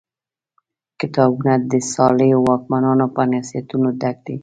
[0.99, 4.35] کتابونه د صالحو واکمنانو په نصیحتونو ډک دي.